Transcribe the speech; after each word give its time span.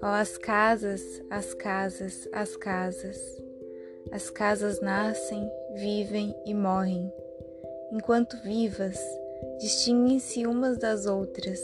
Ó, 0.00 0.04
oh, 0.04 0.06
as 0.06 0.38
casas, 0.38 1.02
as 1.28 1.52
casas, 1.52 2.26
as 2.32 2.56
casas. 2.56 3.42
As 4.10 4.30
casas 4.30 4.80
nascem, 4.80 5.46
vivem 5.74 6.34
e 6.46 6.54
morrem. 6.54 7.12
Enquanto 7.92 8.42
vivas, 8.42 8.98
distinguem-se 9.60 10.46
umas 10.46 10.78
das 10.78 11.04
outras, 11.04 11.60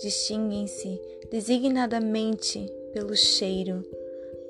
distinguem-se 0.00 0.98
designadamente 1.30 2.66
pelo 2.94 3.14
cheiro, 3.14 3.84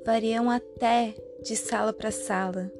variam 0.04 0.48
até 0.48 1.14
de 1.42 1.56
sala 1.56 1.92
para 1.92 2.12
sala. 2.12 2.70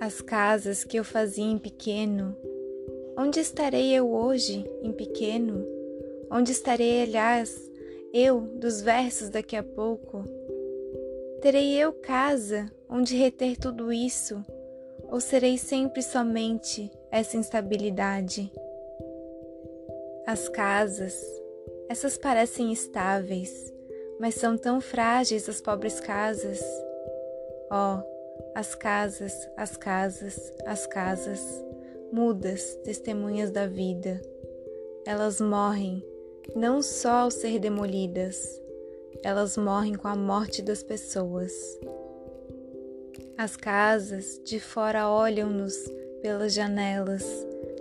As 0.00 0.20
casas 0.20 0.84
que 0.84 0.96
eu 0.96 1.04
fazia 1.04 1.44
em 1.44 1.58
pequeno, 1.58 2.36
onde 3.18 3.40
estarei 3.40 3.92
eu 3.92 4.08
hoje 4.08 4.64
em 4.80 4.92
pequeno? 4.92 5.66
Onde 6.30 6.52
estarei, 6.52 7.02
aliás, 7.02 7.68
eu 8.14 8.40
dos 8.40 8.80
versos 8.80 9.28
daqui 9.28 9.56
a 9.56 9.62
pouco? 9.62 10.22
Terei 11.42 11.74
eu 11.74 11.92
casa 11.92 12.70
onde 12.88 13.16
reter 13.16 13.58
tudo 13.58 13.92
isso? 13.92 14.40
Ou 15.10 15.20
serei 15.20 15.58
sempre 15.58 16.00
somente 16.00 16.88
essa 17.10 17.36
instabilidade? 17.36 18.52
As 20.24 20.48
casas, 20.48 21.20
essas 21.88 22.16
parecem 22.16 22.72
estáveis, 22.72 23.74
mas 24.20 24.36
são 24.36 24.56
tão 24.56 24.80
frágeis 24.80 25.48
as 25.48 25.60
pobres 25.60 25.98
casas. 25.98 26.60
Oh, 27.68 28.00
as 28.54 28.76
casas, 28.76 29.48
as 29.56 29.76
casas, 29.76 30.52
as 30.66 30.86
casas, 30.86 31.67
mudas, 32.12 32.74
testemunhas 32.84 33.50
da 33.50 33.66
vida. 33.66 34.20
Elas 35.06 35.40
morrem 35.40 36.02
não 36.54 36.80
só 36.82 37.10
ao 37.10 37.30
ser 37.30 37.58
demolidas, 37.58 38.60
elas 39.22 39.56
morrem 39.56 39.94
com 39.94 40.08
a 40.08 40.16
morte 40.16 40.62
das 40.62 40.82
pessoas. 40.82 41.52
As 43.36 43.56
casas 43.56 44.40
de 44.44 44.58
fora 44.58 45.08
olham-nos 45.08 45.74
pelas 46.22 46.52
janelas, 46.52 47.24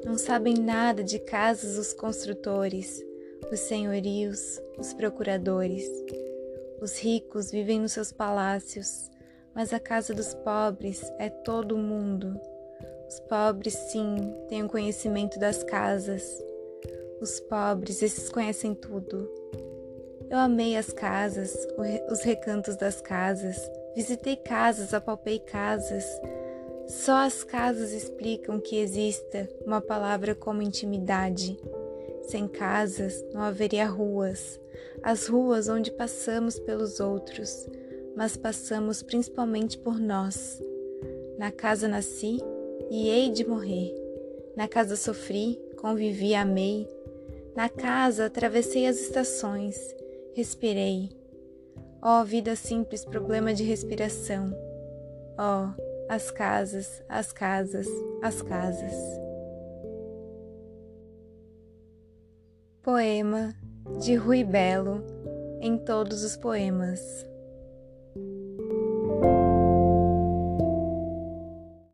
não 0.06 0.18
sabem 0.18 0.56
nada 0.56 1.04
de 1.04 1.20
casas 1.20 1.78
os 1.78 1.94
construtores, 1.94 3.04
os 3.52 3.60
senhorios, 3.60 4.62
os 4.78 4.94
procuradores. 4.94 5.90
Os 6.80 7.00
ricos 7.00 7.50
vivem 7.50 7.80
nos 7.80 7.94
seus 7.94 8.12
palácios, 8.12 9.10
mas 9.56 9.74
a 9.74 9.80
casa 9.80 10.14
dos 10.14 10.36
pobres 10.36 11.02
é 11.18 11.30
todo 11.30 11.76
o 11.76 11.80
mundo. 11.80 12.40
Os 13.08 13.20
pobres, 13.22 13.74
sim, 13.74 14.34
têm 14.50 14.64
o 14.64 14.70
conhecimento 14.70 15.40
das 15.40 15.64
casas, 15.64 16.44
os 17.20 17.40
pobres, 17.40 18.04
esses 18.04 18.30
conhecem 18.30 18.76
tudo. 18.76 19.28
Eu 20.30 20.38
amei 20.38 20.76
as 20.76 20.92
casas, 20.92 21.68
os 22.12 22.22
recantos 22.22 22.76
das 22.76 23.02
casas, 23.02 23.58
visitei 23.96 24.36
casas, 24.36 24.94
apalpei 24.94 25.40
casas. 25.40 26.06
Só 26.86 27.26
as 27.26 27.44
casas 27.44 27.92
explicam 27.92 28.60
que 28.60 28.78
exista 28.78 29.50
uma 29.66 29.82
palavra 29.82 30.36
como 30.36 30.62
intimidade. 30.62 31.58
Sem 32.24 32.48
casas 32.48 33.26
não 33.34 33.42
haveria 33.42 33.88
ruas, 33.88 34.60
as 35.02 35.28
ruas 35.28 35.68
onde 35.70 35.92
passamos 35.92 36.60
pelos 36.60 37.00
outros, 37.00 37.68
mas 38.16 38.38
passamos 38.38 39.02
principalmente 39.02 39.78
por 39.78 40.00
nós. 40.00 40.62
Na 41.38 41.52
casa 41.52 41.88
nasci 41.88 42.40
e 42.90 43.10
hei 43.10 43.32
de 43.32 43.48
morrer. 43.48 43.94
Na 44.56 44.68
casa 44.68 44.96
sofri, 44.96 45.60
convivi, 45.80 46.34
amei. 46.34 46.88
Na 47.56 47.70
casa 47.70 48.26
atravessei 48.26 48.88
as 48.88 49.00
estações, 49.00 49.78
respirei. 50.34 51.10
Ó 52.02 52.22
oh, 52.22 52.26
vida 52.26 52.56
simples, 52.56 53.04
problema 53.04 53.54
de 53.54 53.64
respiração. 53.64 54.52
Ó, 55.38 55.66
oh, 55.66 55.88
as 56.10 56.32
casas, 56.32 57.04
as 57.10 57.32
casas, 57.32 57.88
as 58.22 58.42
casas. 58.42 58.94
Poema 62.82 63.54
de 64.00 64.16
Rui 64.16 64.44
Belo 64.44 65.04
em 65.60 65.78
todos 65.78 66.24
os 66.24 66.38
poemas. 66.38 67.26